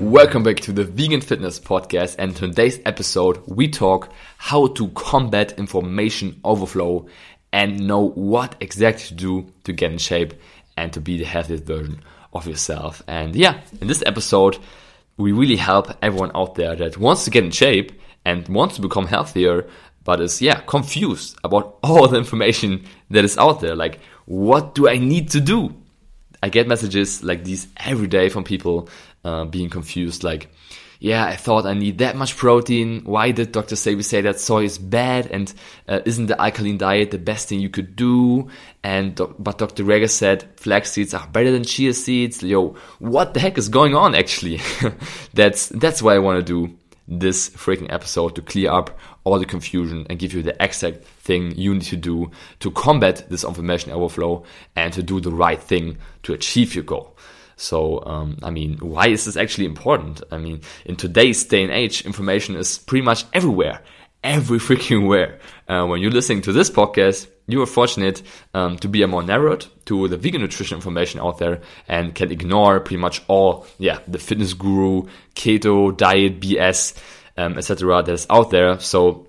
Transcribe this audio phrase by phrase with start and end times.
[0.00, 2.14] Welcome back to the Vegan Fitness Podcast.
[2.20, 7.08] And today's episode, we talk how to combat information overflow
[7.52, 10.34] and know what exactly to do to get in shape
[10.76, 12.00] and to be the healthiest version
[12.32, 13.02] of yourself.
[13.08, 14.58] And yeah, in this episode,
[15.16, 17.90] we really help everyone out there that wants to get in shape
[18.24, 19.68] and wants to become healthier,
[20.04, 23.74] but is, yeah, confused about all the information that is out there.
[23.74, 25.74] Like, what do I need to do?
[26.42, 28.88] I get messages like these every day from people
[29.24, 30.50] uh, being confused, like,
[31.00, 33.02] yeah, I thought I need that much protein.
[33.04, 33.76] Why did Dr.
[33.76, 35.28] Sebi say that soy is bad?
[35.28, 35.52] And
[35.86, 38.48] uh, isn't the alkaline diet the best thing you could do?
[38.82, 39.84] And but Dr.
[39.84, 42.42] Greger said flax seeds are better than chia seeds.
[42.42, 44.16] Yo, what the heck is going on?
[44.16, 44.60] Actually,
[45.34, 46.76] that's that's why I want to do
[47.08, 51.56] this freaking episode to clear up all the confusion and give you the exact thing
[51.56, 54.44] you need to do to combat this information overflow
[54.76, 57.16] and to do the right thing to achieve your goal.
[57.56, 60.22] So, um, I mean, why is this actually important?
[60.30, 63.82] I mean, in today's day and age, information is pretty much everywhere,
[64.22, 65.38] every freaking where.
[65.68, 68.22] Uh, when you're listening to this podcast, you are fortunate
[68.54, 72.30] um, to be a more narrowed to the vegan nutrition information out there and can
[72.30, 76.96] ignore pretty much all, yeah, the fitness guru, keto, diet, BS,
[77.36, 78.02] um, etc.
[78.02, 78.78] that is out there.
[78.80, 79.26] So,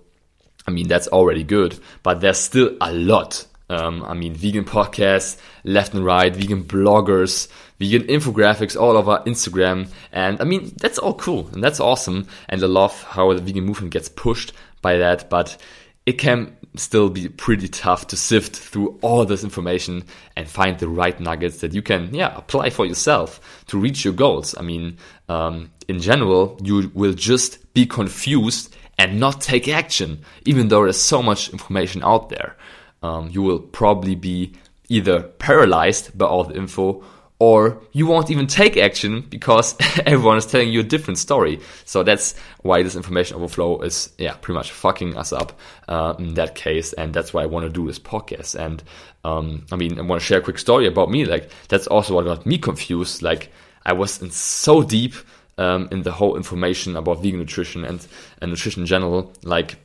[0.67, 5.37] I mean, that's already good, but there's still a lot um, I mean, vegan podcasts
[5.63, 9.89] left and right, vegan bloggers, vegan infographics all over Instagram.
[10.11, 12.27] And I mean, that's all cool and that's awesome.
[12.49, 15.29] And I love how the vegan movement gets pushed by that.
[15.29, 15.57] But
[16.05, 20.03] it can still be pretty tough to sift through all this information
[20.35, 24.13] and find the right nuggets that you can, yeah, apply for yourself to reach your
[24.13, 24.55] goals.
[24.57, 30.67] I mean, um, in general, you will just be confused and not take action, even
[30.67, 32.55] though there's so much information out there
[33.01, 34.53] um, you will probably be
[34.89, 37.03] either paralyzed by all the info
[37.39, 41.61] or you won't even take action because everyone is telling you a different story.
[41.85, 45.57] So that's why this information overflow is, yeah, pretty much fucking us up
[45.87, 46.91] uh, in that case.
[46.93, 48.55] And that's why I want to do this podcast.
[48.55, 48.83] And
[49.23, 51.23] um, I mean, I want to share a quick story about me.
[51.23, 53.21] Like, that's also what got me confused.
[53.21, 53.51] Like,
[53.85, 55.13] I was in so deep
[55.57, 58.05] um, in the whole information about vegan nutrition and,
[58.41, 59.33] and nutrition in general.
[59.43, 59.77] Like,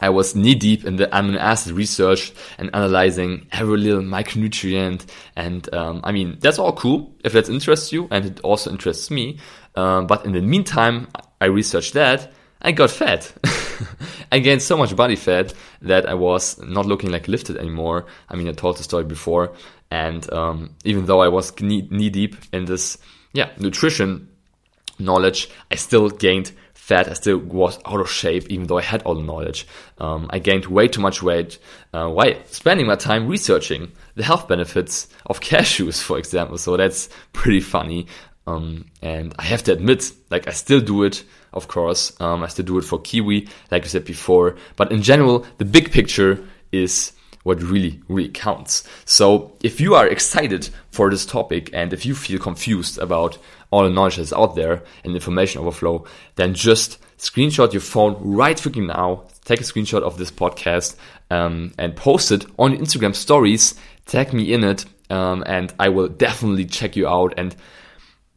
[0.00, 5.06] I was knee deep in the amino acid research and analyzing every little micronutrient.
[5.34, 9.10] And um, I mean, that's all cool if that interests you, and it also interests
[9.10, 9.38] me.
[9.74, 11.08] Um, but in the meantime,
[11.40, 12.32] I researched that.
[12.60, 13.32] I got fat.
[14.32, 18.06] I gained so much body fat that I was not looking like lifted anymore.
[18.28, 19.54] I mean, I told the story before.
[19.90, 22.98] And um, even though I was knee, knee deep in this,
[23.32, 24.28] yeah, nutrition
[24.98, 26.52] knowledge, I still gained
[26.86, 27.08] fat.
[27.08, 29.66] I still was out of shape, even though I had all the knowledge.
[29.98, 31.58] Um, I gained way too much weight
[31.92, 36.58] uh, while spending my time researching the health benefits of cashews, for example.
[36.58, 38.06] So that's pretty funny.
[38.46, 42.12] Um, and I have to admit, like I still do it, of course.
[42.20, 44.54] Um, I still do it for kiwi, like I said before.
[44.76, 47.12] But in general, the big picture is
[47.46, 48.82] what really, really counts.
[49.04, 53.38] So if you are excited for this topic and if you feel confused about
[53.70, 56.04] all the knowledge that's out there and information overflow,
[56.34, 59.28] then just screenshot your phone right freaking now.
[59.44, 60.96] Take a screenshot of this podcast
[61.30, 63.76] um, and post it on Instagram stories.
[64.06, 67.54] Tag me in it, um, and I will definitely check you out and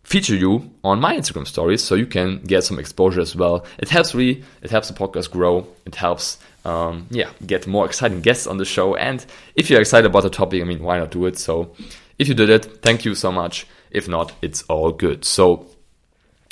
[0.09, 3.63] feature you on my Instagram stories so you can get some exposure as well.
[3.77, 8.21] It helps me, it helps the podcast grow, it helps um, yeah, get more exciting
[8.21, 8.95] guests on the show.
[8.95, 11.37] And if you're excited about the topic, I mean, why not do it?
[11.37, 11.75] So
[12.17, 13.67] if you did it, thank you so much.
[13.91, 15.25] If not, it's all good.
[15.25, 15.67] So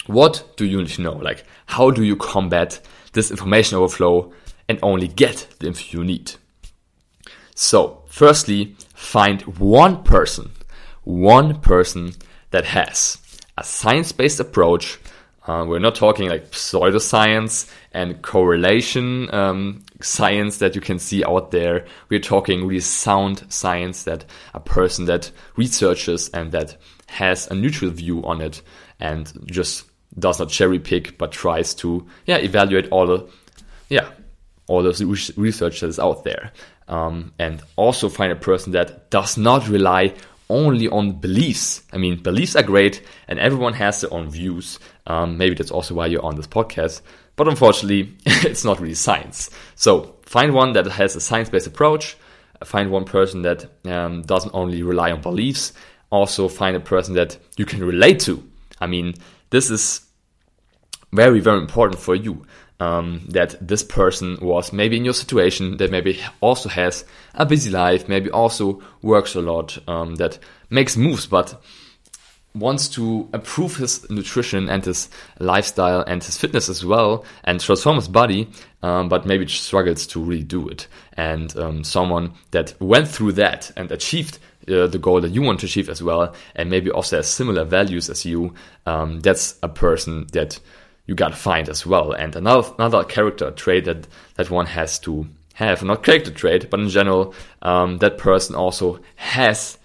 [0.06, 1.16] what do you need to know?
[1.16, 2.80] Like, how do you combat
[3.14, 4.32] this information overflow
[4.70, 6.34] and only get the info you need?
[7.56, 10.52] So, firstly, find one person,
[11.04, 12.14] one person
[12.52, 13.18] that has
[13.58, 15.00] a science based approach
[15.48, 21.52] uh, we're not talking like pseudoscience and correlation um, science that you can see out
[21.52, 21.86] there.
[22.10, 26.76] We're talking really sound science that a person that researches and that
[27.08, 28.62] has a neutral view on it
[29.00, 29.86] and just
[30.20, 33.30] does not cherry pick but tries to yeah evaluate all the
[33.88, 34.10] yeah
[34.68, 36.52] all the research that is out there
[36.90, 40.14] um, and also find a person that does not rely
[40.50, 41.84] only on beliefs.
[41.92, 44.80] I mean, beliefs are great and everyone has their own views.
[45.06, 47.02] Um, maybe that's also why you're on this podcast.
[47.36, 49.50] But unfortunately, it's not really science.
[49.76, 52.18] So find one that has a science based approach.
[52.64, 55.74] Find one person that um, doesn't only rely on beliefs.
[56.10, 58.44] Also, find a person that you can relate to.
[58.80, 59.14] I mean,
[59.50, 60.02] this is
[61.12, 62.46] very, very important for you.
[62.80, 67.72] Um, that this person was maybe in your situation, that maybe also has a busy
[67.72, 70.38] life, maybe also works a lot, um, that
[70.70, 71.60] makes moves, but
[72.60, 75.10] wants to improve his nutrition and his
[75.40, 78.48] lifestyle and his fitness as well and transform his body,
[78.84, 80.88] um, but maybe struggles to really do it.
[81.14, 85.62] And um, someone that went through that and achieved uh, the goal that you want
[85.62, 88.54] to achieve as well, and maybe also has similar values as you,
[88.86, 90.60] um, that's a person that
[91.08, 92.12] you gotta find as well.
[92.12, 96.80] And another another character trait that that one has to have, not character trait, but
[96.80, 97.34] in general,
[97.64, 99.80] um, that person also has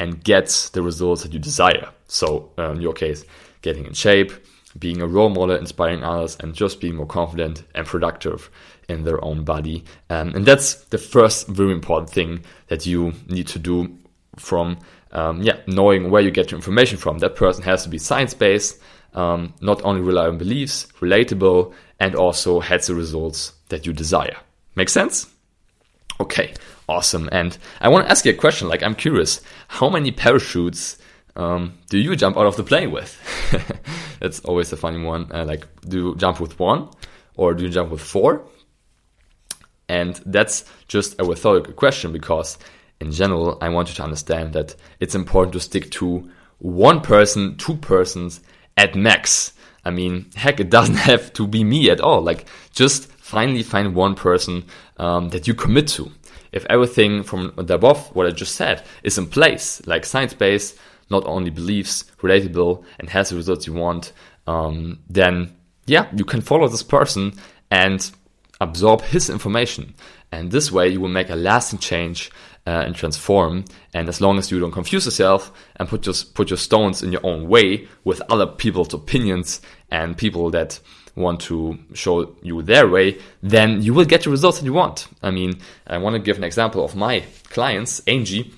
[0.00, 1.88] and gets the results that you desire.
[2.08, 3.24] So uh, in your case,
[3.60, 4.32] getting in shape,
[4.76, 8.50] being a role model, inspiring others, and just being more confident and productive
[8.88, 9.84] in their own body.
[10.10, 13.96] Um, and that's the first very important thing that you need to do
[14.36, 14.78] from
[15.12, 17.18] um, yeah knowing where you get your information from.
[17.18, 18.80] That person has to be science based
[19.14, 24.36] um, not only rely on beliefs, relatable, and also has the results that you desire.
[24.74, 25.28] Make sense?
[26.20, 26.54] Okay,
[26.88, 27.28] awesome.
[27.32, 28.68] And I want to ask you a question.
[28.68, 30.98] Like, I'm curious, how many parachutes
[31.36, 33.18] um, do you jump out of the plane with?
[34.20, 35.30] That's always a funny one.
[35.32, 36.88] Uh, like, do you jump with one
[37.36, 38.46] or do you jump with four?
[39.88, 42.56] And that's just a rhetorical question because,
[43.02, 47.56] in general, I want you to understand that it's important to stick to one person,
[47.56, 48.40] two persons,
[48.76, 49.52] at max.
[49.84, 52.22] I mean, heck, it doesn't have to be me at all.
[52.22, 54.64] Like, just finally find one person
[54.98, 56.12] um, that you commit to.
[56.52, 60.78] If everything from above, what I just said, is in place, like science based,
[61.10, 64.12] not only beliefs, relatable, and has the results you want,
[64.46, 65.56] um, then
[65.86, 67.32] yeah, you can follow this person
[67.70, 68.10] and
[68.60, 69.94] absorb his information.
[70.32, 72.30] And this way, you will make a lasting change
[72.66, 73.64] uh, and transform.
[73.92, 77.12] And as long as you don't confuse yourself and put your put your stones in
[77.12, 80.80] your own way with other people's opinions and people that
[81.14, 85.06] want to show you their way, then you will get the results that you want.
[85.22, 88.54] I mean, I want to give an example of my clients, Angie.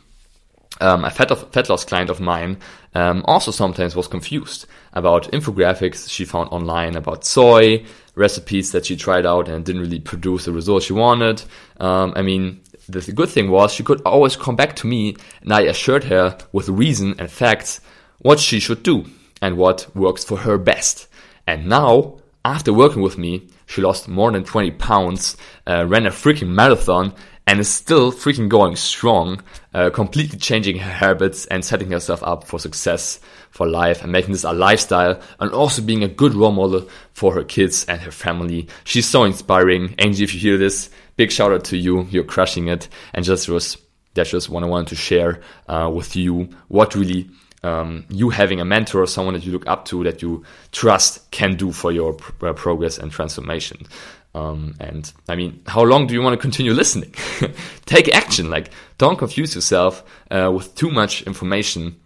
[0.80, 2.58] Um, a fat, of, fat loss client of mine
[2.94, 7.84] um, also sometimes was confused about infographics she found online about soy
[8.16, 11.42] recipes that she tried out and didn't really produce the results she wanted.
[11.78, 15.52] Um, I mean, the good thing was she could always come back to me and
[15.52, 17.80] I assured her with reason and facts
[18.18, 19.06] what she should do
[19.40, 21.08] and what works for her best.
[21.46, 25.36] And now, after working with me, she lost more than 20 pounds,
[25.66, 27.14] uh, ran a freaking marathon,
[27.46, 29.42] and is still freaking going strong,
[29.74, 33.20] uh, completely changing her habits and setting herself up for success
[33.50, 37.34] for life and making this a lifestyle and also being a good role model for
[37.34, 38.66] her kids and her family.
[38.84, 39.94] She's so inspiring.
[39.98, 42.04] Angie, if you hear this, big shout out to you.
[42.10, 42.88] You're crushing it.
[43.12, 43.76] And just was
[44.14, 46.48] that's just what I wanted to share uh, with you.
[46.68, 47.28] What really
[47.64, 51.30] um, you having a mentor or someone that you look up to that you trust
[51.30, 53.86] can do for your pr- uh, progress and transformation.
[54.34, 57.14] Um, and I mean, how long do you want to continue listening?
[57.86, 58.50] Take action.
[58.50, 62.00] Like, don't confuse yourself uh, with too much information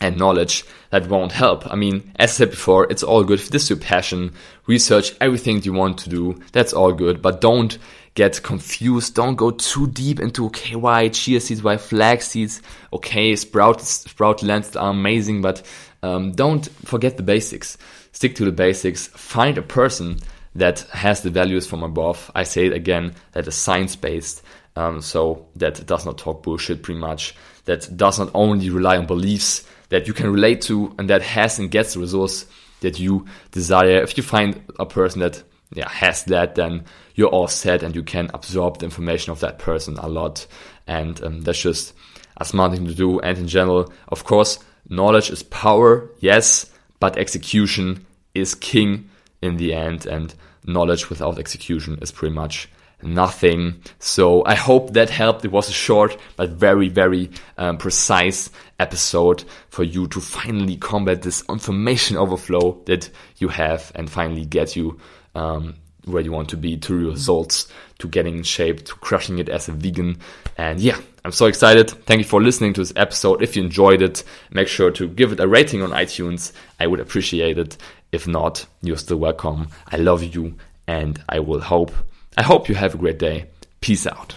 [0.00, 1.70] and knowledge that won't help.
[1.70, 3.38] I mean, as I said before, it's all good.
[3.38, 4.32] If this is your passion,
[4.66, 6.40] research everything you want to do.
[6.52, 7.22] That's all good.
[7.22, 7.78] But don't
[8.14, 9.14] get confused.
[9.14, 12.60] Don't go too deep into, okay, why chia seeds, why flax seeds?
[12.92, 15.62] Okay, sprout, sprout lands are amazing, but
[16.02, 17.78] um, don't forget the basics.
[18.12, 19.06] Stick to the basics.
[19.08, 20.18] Find a person
[20.56, 22.30] that has the values from above.
[22.34, 24.42] I say it again, that is science based.
[24.74, 27.34] Um, so that does not talk bullshit pretty much.
[27.64, 31.58] That does not only rely on beliefs that you can relate to and that has
[31.58, 32.46] and gets the resource
[32.80, 34.02] that you desire.
[34.02, 35.42] If you find a person that
[35.74, 36.84] yeah, has that, then
[37.14, 40.46] you're all set and you can absorb the information of that person a lot.
[40.86, 41.94] And um, that's just
[42.36, 43.18] a smart thing to do.
[43.20, 44.58] And in general, of course,
[44.88, 46.70] knowledge is power, yes,
[47.00, 49.10] but execution is king
[49.42, 50.06] in the end.
[50.06, 50.34] And
[50.66, 52.68] knowledge without execution is pretty much
[53.02, 53.80] nothing.
[53.98, 55.44] So I hope that helped.
[55.44, 61.22] It was a short but very, very um, precise episode for you to finally combat
[61.22, 64.98] this information overflow that you have and finally get you
[65.34, 69.48] um, where you want to be to results, to getting in shape, to crushing it
[69.48, 70.18] as a vegan.
[70.56, 71.90] And yeah, I'm so excited.
[71.90, 73.42] Thank you for listening to this episode.
[73.42, 76.52] If you enjoyed it, make sure to give it a rating on iTunes.
[76.78, 77.76] I would appreciate it.
[78.12, 79.66] If not, you're still welcome.
[79.90, 80.54] I love you
[80.86, 81.90] and I will hope
[82.36, 83.46] I hope you have a great day.
[83.80, 84.36] Peace out.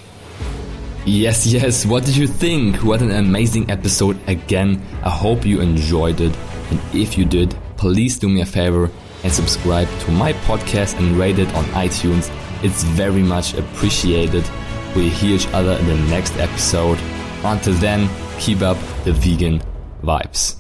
[1.06, 1.86] Yes, yes.
[1.86, 2.78] What did you think?
[2.78, 4.84] What an amazing episode again.
[5.04, 6.36] I hope you enjoyed it.
[6.72, 8.90] And if you did, please do me a favor
[9.24, 12.34] and subscribe to my podcast and rate it on iTunes.
[12.64, 14.44] It's very much appreciated
[14.96, 17.00] we hear each other in the next episode.
[17.44, 19.62] Until then, keep up the vegan
[20.04, 20.59] vibes.